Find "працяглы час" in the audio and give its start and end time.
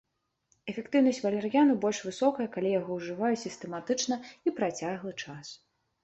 4.61-5.53